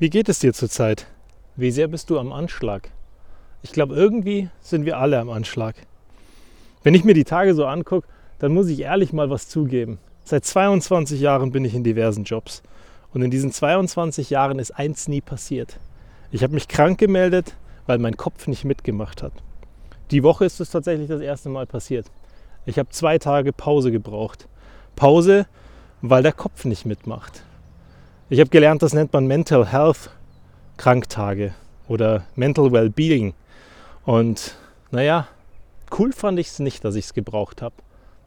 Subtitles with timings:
[0.00, 1.08] Wie geht es dir zurzeit?
[1.56, 2.90] Wie sehr bist du am Anschlag?
[3.62, 5.74] Ich glaube, irgendwie sind wir alle am Anschlag.
[6.84, 8.06] Wenn ich mir die Tage so angucke,
[8.38, 9.98] dann muss ich ehrlich mal was zugeben.
[10.22, 12.62] Seit 22 Jahren bin ich in diversen Jobs.
[13.12, 15.80] Und in diesen 22 Jahren ist eins nie passiert.
[16.30, 17.56] Ich habe mich krank gemeldet,
[17.86, 19.32] weil mein Kopf nicht mitgemacht hat.
[20.12, 22.06] Die Woche ist es tatsächlich das erste Mal passiert.
[22.66, 24.46] Ich habe zwei Tage Pause gebraucht.
[24.94, 25.48] Pause,
[26.02, 27.42] weil der Kopf nicht mitmacht.
[28.30, 30.10] Ich habe gelernt, das nennt man Mental Health
[30.76, 31.54] Kranktage
[31.88, 33.32] oder Mental Wellbeing.
[34.04, 34.54] Und
[34.90, 35.28] naja,
[35.98, 37.74] cool fand ich es nicht, dass ich es gebraucht habe.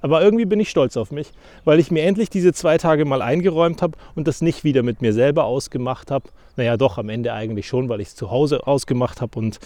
[0.01, 1.31] Aber irgendwie bin ich stolz auf mich,
[1.65, 5.03] weil ich mir endlich diese zwei Tage mal eingeräumt habe und das nicht wieder mit
[5.03, 6.29] mir selber ausgemacht habe.
[6.55, 9.59] Naja, doch, am Ende eigentlich schon, weil ich es zu Hause ausgemacht habe und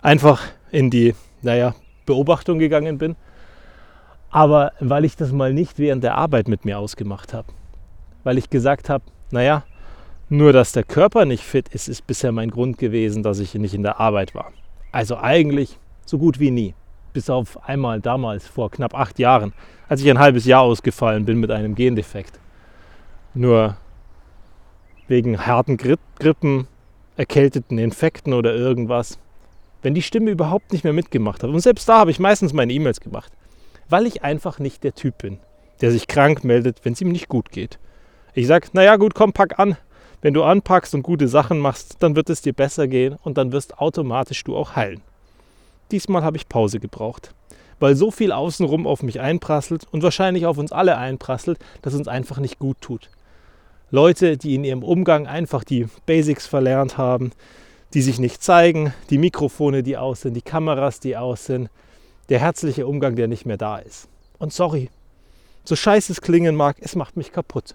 [0.00, 1.74] einfach in die, naja,
[2.06, 3.16] Beobachtung gegangen bin.
[4.30, 7.48] Aber weil ich das mal nicht während der Arbeit mit mir ausgemacht habe.
[8.22, 9.64] Weil ich gesagt habe, naja,
[10.32, 13.74] nur dass der Körper nicht fit ist, ist bisher mein Grund gewesen, dass ich nicht
[13.74, 14.50] in der Arbeit war.
[14.90, 16.74] Also eigentlich so gut wie nie.
[17.12, 19.52] Bis auf einmal damals, vor knapp acht Jahren,
[19.90, 22.40] als ich ein halbes Jahr ausgefallen bin mit einem Gendefekt.
[23.34, 23.76] Nur
[25.06, 26.66] wegen harten Grippen,
[27.18, 29.18] erkälteten Infekten oder irgendwas.
[29.82, 31.50] Wenn die Stimme überhaupt nicht mehr mitgemacht hat.
[31.50, 33.32] Und selbst da habe ich meistens meine E-Mails gemacht.
[33.90, 35.40] Weil ich einfach nicht der Typ bin,
[35.82, 37.78] der sich krank meldet, wenn es ihm nicht gut geht.
[38.32, 39.76] Ich sage, naja gut, komm, pack an.
[40.22, 43.50] Wenn du anpackst und gute Sachen machst, dann wird es dir besser gehen und dann
[43.50, 45.00] wirst automatisch du auch heilen.
[45.90, 47.34] Diesmal habe ich Pause gebraucht,
[47.80, 52.06] weil so viel außenrum auf mich einprasselt und wahrscheinlich auf uns alle einprasselt, dass uns
[52.06, 53.10] einfach nicht gut tut.
[53.90, 57.32] Leute, die in ihrem Umgang einfach die Basics verlernt haben,
[57.92, 61.68] die sich nicht zeigen, die Mikrofone, die aus sind, die Kameras, die aus sind,
[62.28, 64.08] der herzliche Umgang, der nicht mehr da ist.
[64.38, 64.88] Und sorry,
[65.64, 67.74] so scheiße es klingen mag, es macht mich kaputt.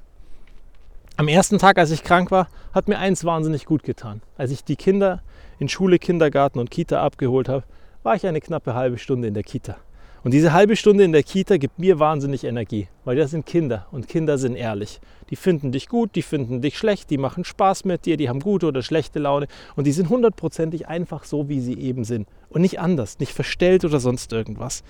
[1.20, 4.22] Am ersten Tag, als ich krank war, hat mir eins wahnsinnig gut getan.
[4.38, 5.23] Als ich die Kinder
[5.58, 7.64] in Schule, Kindergarten und Kita abgeholt habe,
[8.04, 9.78] war ich eine knappe halbe Stunde in der Kita.
[10.23, 13.88] Und diese halbe Stunde in der Kita gibt mir wahnsinnig Energie, weil das sind Kinder
[13.92, 15.02] und Kinder sind ehrlich.
[15.32, 18.39] Die finden dich gut, die finden dich schlecht, die machen Spaß mit dir, die haben
[18.39, 22.28] gute oder schlechte Laune und die sind hundertprozentig einfach so, wie sie eben sind.
[22.49, 24.84] Und nicht anders, nicht verstellt oder sonst irgendwas.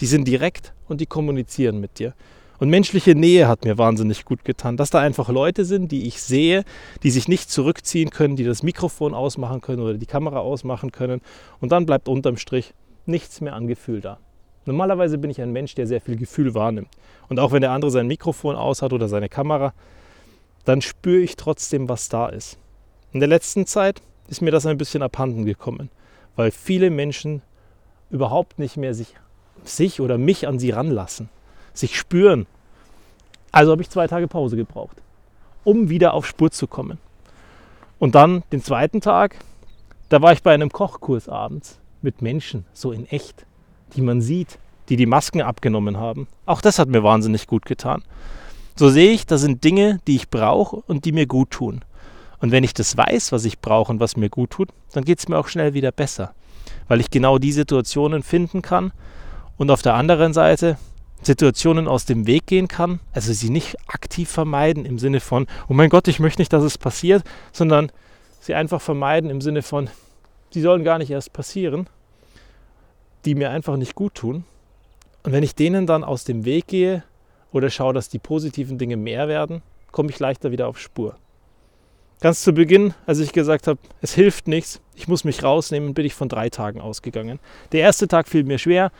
[0.00, 2.12] Die sind direkt und die kommunizieren mit dir.
[2.60, 6.20] Und menschliche Nähe hat mir wahnsinnig gut getan, dass da einfach Leute sind, die ich
[6.20, 6.64] sehe,
[7.02, 11.22] die sich nicht zurückziehen können, die das Mikrofon ausmachen können oder die Kamera ausmachen können.
[11.60, 12.74] Und dann bleibt unterm Strich
[13.06, 14.18] nichts mehr an Gefühl da.
[14.66, 16.90] Normalerweise bin ich ein Mensch, der sehr viel Gefühl wahrnimmt.
[17.30, 19.72] Und auch wenn der andere sein Mikrofon aus hat oder seine Kamera,
[20.66, 22.58] dann spüre ich trotzdem, was da ist.
[23.12, 25.88] In der letzten Zeit ist mir das ein bisschen abhanden gekommen,
[26.36, 27.40] weil viele Menschen
[28.10, 29.14] überhaupt nicht mehr sich,
[29.64, 31.30] sich oder mich an sie ranlassen
[31.80, 32.46] sich spüren.
[33.52, 34.96] Also habe ich zwei Tage Pause gebraucht,
[35.64, 36.98] um wieder auf Spur zu kommen.
[37.98, 39.36] Und dann den zweiten Tag,
[40.08, 43.44] da war ich bei einem Kochkurs abends mit Menschen, so in echt,
[43.94, 44.58] die man sieht,
[44.88, 46.26] die die Masken abgenommen haben.
[46.46, 48.02] Auch das hat mir wahnsinnig gut getan.
[48.76, 51.84] So sehe ich, das sind Dinge, die ich brauche und die mir gut tun.
[52.40, 55.18] Und wenn ich das weiß, was ich brauche und was mir gut tut, dann geht
[55.18, 56.34] es mir auch schnell wieder besser,
[56.88, 58.92] weil ich genau die Situationen finden kann.
[59.58, 60.78] Und auf der anderen Seite
[61.22, 65.74] Situationen aus dem Weg gehen kann, also sie nicht aktiv vermeiden im Sinne von, oh
[65.74, 67.92] mein Gott, ich möchte nicht, dass es passiert, sondern
[68.40, 69.90] sie einfach vermeiden im Sinne von,
[70.54, 71.88] die sollen gar nicht erst passieren,
[73.24, 74.44] die mir einfach nicht gut tun.
[75.22, 77.04] Und wenn ich denen dann aus dem Weg gehe
[77.52, 81.16] oder schaue, dass die positiven Dinge mehr werden, komme ich leichter wieder auf Spur.
[82.20, 86.04] Ganz zu Beginn, als ich gesagt habe, es hilft nichts, ich muss mich rausnehmen, bin
[86.04, 87.38] ich von drei Tagen ausgegangen.
[87.72, 88.92] Der erste Tag fiel mir schwer,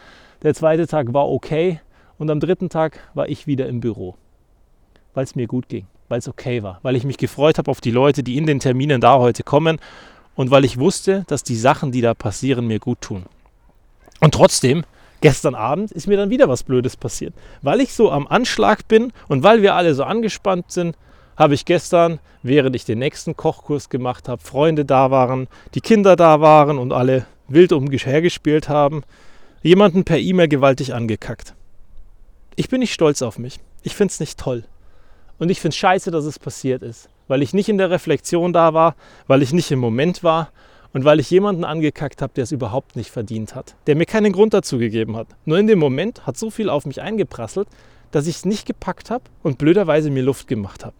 [0.43, 1.81] der zweite Tag war okay,
[2.21, 4.15] und am dritten Tag war ich wieder im Büro,
[5.15, 7.81] weil es mir gut ging, weil es okay war, weil ich mich gefreut habe auf
[7.81, 9.81] die Leute, die in den Terminen da heute kommen
[10.35, 13.25] und weil ich wusste, dass die Sachen, die da passieren, mir gut tun.
[14.21, 14.85] Und trotzdem,
[15.23, 17.33] gestern Abend ist mir dann wieder was Blödes passiert.
[17.63, 20.99] Weil ich so am Anschlag bin und weil wir alle so angespannt sind,
[21.39, 26.17] habe ich gestern, während ich den nächsten Kochkurs gemacht habe, Freunde da waren, die Kinder
[26.17, 29.05] da waren und alle wild umhergespielt haben,
[29.63, 31.55] jemanden per E-Mail gewaltig angekackt.
[32.57, 33.59] Ich bin nicht stolz auf mich.
[33.83, 34.65] Ich finde es nicht toll.
[35.39, 37.09] Und ich finde es scheiße, dass es passiert ist.
[37.29, 40.51] Weil ich nicht in der Reflexion da war, weil ich nicht im Moment war
[40.93, 43.77] und weil ich jemanden angekackt habe, der es überhaupt nicht verdient hat.
[43.87, 45.29] Der mir keinen Grund dazu gegeben hat.
[45.45, 47.69] Nur in dem Moment hat so viel auf mich eingeprasselt,
[48.11, 50.97] dass ich es nicht gepackt habe und blöderweise mir Luft gemacht habe.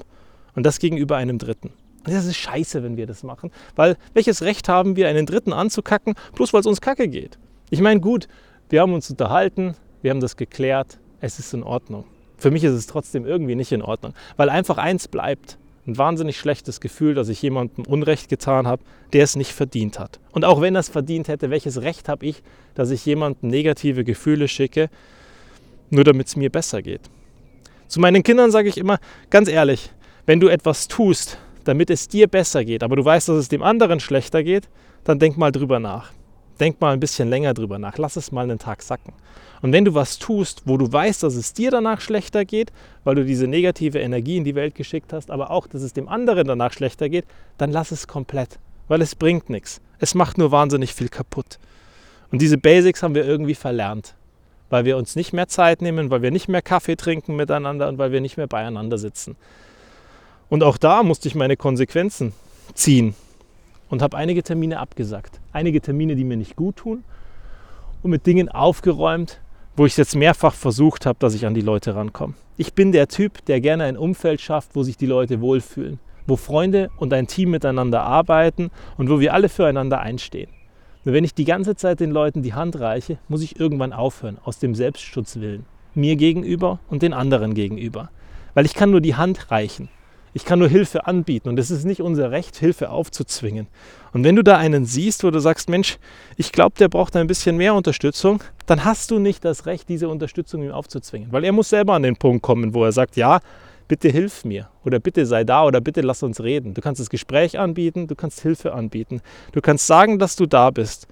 [0.55, 1.73] Und das gegenüber einem Dritten.
[2.07, 3.51] Und das ist scheiße, wenn wir das machen.
[3.75, 7.39] Weil welches Recht haben wir, einen Dritten anzukacken, bloß weil es uns kacke geht?
[7.71, 8.29] Ich meine, gut,
[8.69, 12.05] wir haben uns unterhalten, wir haben das geklärt, es ist in Ordnung.
[12.37, 15.59] Für mich ist es trotzdem irgendwie nicht in Ordnung, weil einfach eins bleibt.
[15.87, 18.83] ein wahnsinnig schlechtes Gefühl, dass ich jemandem Unrecht getan habe,
[19.13, 20.21] der es nicht verdient hat.
[20.33, 22.43] Und auch wenn er es verdient hätte, welches Recht habe ich,
[22.75, 24.91] dass ich jemandem negative Gefühle schicke,
[25.89, 27.01] nur damit es mir besser geht.
[27.89, 28.99] Zu meinen Kindern sage ich immer,
[29.31, 29.91] ganz ehrlich,
[30.27, 33.63] wenn du etwas tust, damit es dir besser geht, aber du weißt, dass es dem
[33.63, 34.69] anderen schlechter geht,
[35.03, 36.13] dann denk mal drüber nach.
[36.61, 37.97] Denk mal ein bisschen länger drüber nach.
[37.97, 39.15] Lass es mal einen Tag sacken.
[39.63, 42.71] Und wenn du was tust, wo du weißt, dass es dir danach schlechter geht,
[43.03, 46.09] weil du diese negative Energie in die Welt geschickt hast, aber auch, dass es dem
[46.09, 47.25] anderen danach schlechter geht,
[47.57, 48.59] dann lass es komplett,
[48.89, 49.81] weil es bringt nichts.
[49.99, 51.59] Es macht nur wahnsinnig viel kaputt.
[52.31, 54.15] Und diese Basics haben wir irgendwie verlernt,
[54.69, 57.99] weil wir uns nicht mehr Zeit nehmen, weil wir nicht mehr Kaffee trinken miteinander und
[57.99, 59.37] weil wir nicht mehr beieinander sitzen.
[60.49, 62.33] Und auch da musste ich meine Konsequenzen
[62.75, 63.15] ziehen
[63.91, 65.41] und habe einige Termine abgesagt.
[65.53, 67.05] Einige Termine, die mir nicht gut tun
[68.03, 69.41] und mit Dingen aufgeräumt,
[69.77, 72.35] wo ich jetzt mehrfach versucht habe, dass ich an die Leute rankomme.
[72.57, 76.37] Ich bin der Typ, der gerne ein Umfeld schafft, wo sich die Leute wohlfühlen, wo
[76.37, 80.51] Freunde und ein Team miteinander arbeiten und wo wir alle füreinander einstehen.
[81.05, 84.39] Nur wenn ich die ganze Zeit den Leuten die Hand reiche, muss ich irgendwann aufhören,
[84.45, 85.65] aus dem Selbstschutzwillen.
[85.95, 88.11] Mir gegenüber und den anderen gegenüber.
[88.55, 89.89] Weil ich kann nur die Hand reichen.
[90.33, 93.67] Ich kann nur Hilfe anbieten und es ist nicht unser Recht, Hilfe aufzuzwingen.
[94.13, 95.99] Und wenn du da einen siehst, wo du sagst, Mensch,
[96.37, 100.09] ich glaube, der braucht ein bisschen mehr Unterstützung, dann hast du nicht das Recht, diese
[100.09, 101.33] Unterstützung ihm aufzuzwingen.
[101.33, 103.41] Weil er muss selber an den Punkt kommen, wo er sagt, ja,
[103.89, 106.75] bitte hilf mir oder bitte sei da oder bitte lass uns reden.
[106.75, 109.21] Du kannst das Gespräch anbieten, du kannst Hilfe anbieten.
[109.51, 111.09] Du kannst sagen, dass du da bist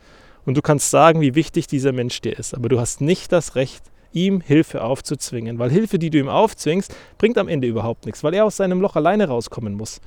[0.47, 2.55] und du kannst sagen, wie wichtig dieser Mensch dir ist.
[2.55, 3.83] Aber du hast nicht das Recht,
[4.13, 5.59] ihm Hilfe aufzuzwingen.
[5.59, 8.81] Weil Hilfe, die du ihm aufzwingst, bringt am Ende überhaupt nichts, weil er aus seinem
[8.81, 10.01] Loch alleine rauskommen muss.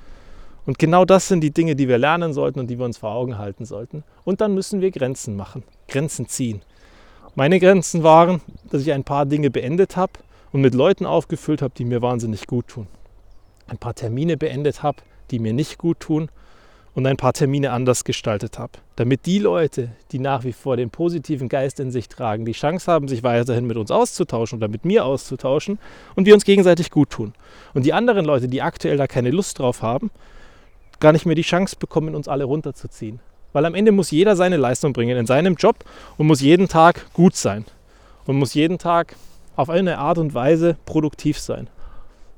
[0.65, 3.12] Und genau das sind die Dinge, die wir lernen sollten und die wir uns vor
[3.12, 4.03] Augen halten sollten.
[4.24, 6.62] Und dann müssen wir Grenzen machen, Grenzen ziehen.
[7.36, 10.13] Meine Grenzen waren, dass ich ein paar Dinge beendet habe
[10.51, 12.88] und mit Leuten aufgefüllt habe, die mir wahnsinnig gut tun.
[13.68, 14.98] Ein paar Termine beendet habe,
[15.31, 16.30] die mir nicht gut tun
[16.94, 20.90] und ein paar Termine anders gestaltet habe, damit die Leute, die nach wie vor den
[20.90, 24.84] positiven Geist in sich tragen, die Chance haben, sich weiterhin mit uns auszutauschen oder mit
[24.84, 25.80] mir auszutauschen
[26.16, 27.34] und wir uns gegenseitig gut tun.
[27.74, 30.12] Und die anderen Leute, die aktuell da keine Lust drauf haben,
[31.00, 33.20] gar nicht mehr die Chance bekommen, uns alle runterzuziehen.
[33.54, 35.78] Weil am Ende muss jeder seine Leistung bringen in seinem Job
[36.18, 37.66] und muss jeden Tag gut sein
[38.26, 39.16] und muss jeden Tag
[39.56, 41.68] auf eine Art und Weise produktiv sein.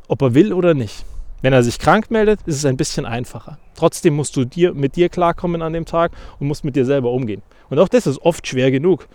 [0.07, 1.05] Ob er will oder nicht.
[1.43, 3.59] Wenn er sich krank meldet, ist es ein bisschen einfacher.
[3.75, 7.11] Trotzdem musst du dir, mit dir klarkommen an dem Tag und musst mit dir selber
[7.11, 7.41] umgehen.
[7.69, 9.09] Und auch das ist oft schwer genug.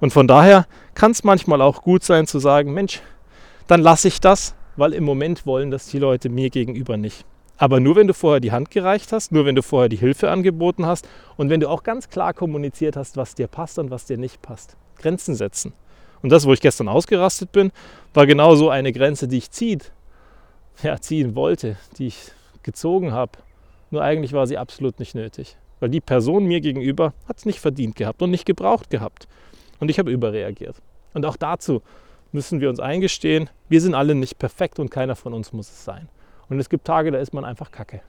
[0.00, 3.00] Und von daher kann es manchmal auch gut sein zu sagen, Mensch,
[3.68, 7.24] dann lasse ich das, weil im Moment wollen das die Leute mir gegenüber nicht.
[7.56, 10.28] Aber nur wenn du vorher die Hand gereicht hast, nur wenn du vorher die Hilfe
[10.28, 14.06] angeboten hast und wenn du auch ganz klar kommuniziert hast, was dir passt und was
[14.06, 14.76] dir nicht passt.
[14.98, 15.72] Grenzen setzen.
[16.20, 17.70] Und das, wo ich gestern ausgerastet bin,
[18.12, 19.92] war genau so eine Grenze, die ich zieht,
[20.82, 22.32] ja, ziehen wollte, die ich
[22.62, 23.32] gezogen habe.
[23.90, 25.56] Nur eigentlich war sie absolut nicht nötig.
[25.80, 29.26] Weil die Person mir gegenüber hat es nicht verdient gehabt und nicht gebraucht gehabt.
[29.80, 30.76] Und ich habe überreagiert.
[31.14, 31.82] Und auch dazu
[32.32, 35.84] müssen wir uns eingestehen, wir sind alle nicht perfekt und keiner von uns muss es
[35.84, 36.08] sein.
[36.48, 38.02] Und es gibt Tage, da ist man einfach kacke.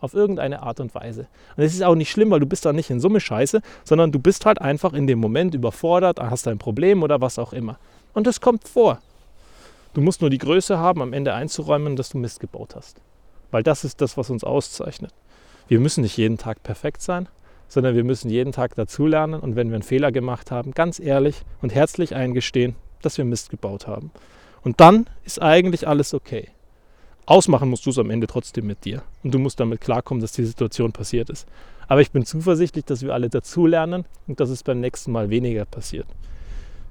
[0.00, 1.26] Auf irgendeine Art und Weise.
[1.56, 4.12] Und es ist auch nicht schlimm, weil du bist da nicht in Summe scheiße, sondern
[4.12, 7.78] du bist halt einfach in dem Moment überfordert, hast ein Problem oder was auch immer.
[8.14, 9.00] Und das kommt vor.
[9.94, 13.00] Du musst nur die Größe haben, am Ende einzuräumen, dass du Mist gebaut hast.
[13.50, 15.12] Weil das ist das, was uns auszeichnet.
[15.68, 17.28] Wir müssen nicht jeden Tag perfekt sein,
[17.68, 21.42] sondern wir müssen jeden Tag dazulernen und wenn wir einen Fehler gemacht haben, ganz ehrlich
[21.60, 24.10] und herzlich eingestehen, dass wir Mist gebaut haben.
[24.62, 26.48] Und dann ist eigentlich alles okay.
[27.26, 29.02] Ausmachen musst du es am Ende trotzdem mit dir.
[29.22, 31.46] Und du musst damit klarkommen, dass die Situation passiert ist.
[31.86, 35.66] Aber ich bin zuversichtlich, dass wir alle dazulernen und dass es beim nächsten Mal weniger
[35.66, 36.06] passiert.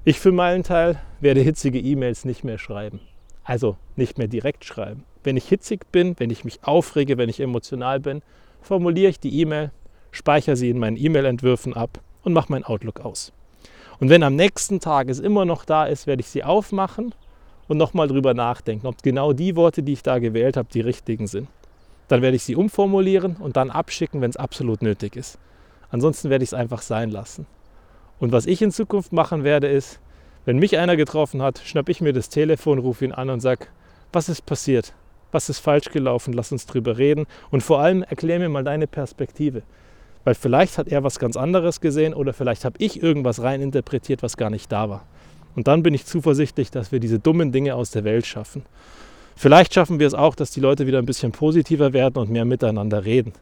[0.04, 3.00] Ich für meinen Teil werde hitzige E-Mails nicht mehr schreiben.
[3.42, 5.04] Also nicht mehr direkt schreiben.
[5.24, 8.22] Wenn ich hitzig bin, wenn ich mich aufrege, wenn ich emotional bin,
[8.60, 9.72] formuliere ich die E-Mail,
[10.12, 13.32] speichere sie in meinen E-Mail-Entwürfen ab und mache mein Outlook aus.
[13.98, 17.12] Und wenn am nächsten Tag es immer noch da ist, werde ich sie aufmachen
[17.66, 21.26] und nochmal drüber nachdenken, ob genau die Worte, die ich da gewählt habe, die richtigen
[21.26, 21.48] sind.
[22.06, 25.38] Dann werde ich sie umformulieren und dann abschicken, wenn es absolut nötig ist.
[25.90, 27.46] Ansonsten werde ich es einfach sein lassen.
[28.20, 30.00] Und was ich in Zukunft machen werde, ist,
[30.44, 33.66] wenn mich einer getroffen hat, schnapp ich mir das Telefon, rufe ihn an und sage,
[34.12, 34.94] was ist passiert?
[35.30, 36.32] Was ist falsch gelaufen?
[36.32, 37.26] Lass uns drüber reden.
[37.50, 39.62] Und vor allem erklär mir mal deine Perspektive.
[40.24, 44.36] Weil vielleicht hat er was ganz anderes gesehen oder vielleicht habe ich irgendwas reininterpretiert, was
[44.36, 45.04] gar nicht da war.
[45.54, 48.64] Und dann bin ich zuversichtlich, dass wir diese dummen Dinge aus der Welt schaffen.
[49.36, 52.44] Vielleicht schaffen wir es auch, dass die Leute wieder ein bisschen positiver werden und mehr
[52.44, 53.32] miteinander reden.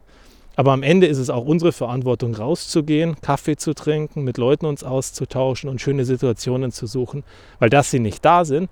[0.57, 4.83] Aber am Ende ist es auch unsere Verantwortung, rauszugehen, Kaffee zu trinken, mit Leuten uns
[4.83, 7.23] auszutauschen und schöne Situationen zu suchen.
[7.59, 8.67] Weil dass sie nicht da sind,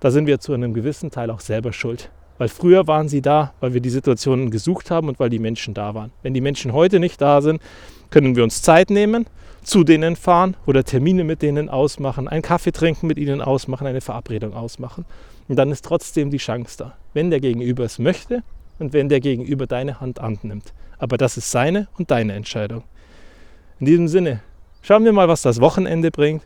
[0.00, 2.10] da sind wir zu einem gewissen Teil auch selber schuld.
[2.38, 5.74] Weil früher waren sie da, weil wir die Situationen gesucht haben und weil die Menschen
[5.74, 6.10] da waren.
[6.24, 7.62] Wenn die Menschen heute nicht da sind,
[8.10, 9.26] können wir uns Zeit nehmen,
[9.62, 14.00] zu denen fahren oder Termine mit denen ausmachen, einen Kaffee trinken mit ihnen ausmachen, eine
[14.00, 15.04] Verabredung ausmachen.
[15.46, 18.42] Und dann ist trotzdem die Chance da, wenn der Gegenüber es möchte
[18.78, 20.72] und wenn der Gegenüber deine Hand annimmt.
[20.98, 22.84] Aber das ist seine und deine Entscheidung.
[23.80, 24.40] In diesem Sinne,
[24.82, 26.42] schauen wir mal, was das Wochenende bringt.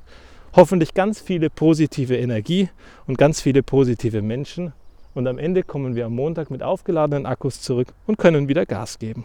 [0.55, 2.69] Hoffentlich ganz viele positive Energie
[3.07, 4.73] und ganz viele positive Menschen.
[5.15, 8.99] Und am Ende kommen wir am Montag mit aufgeladenen Akkus zurück und können wieder Gas
[8.99, 9.25] geben.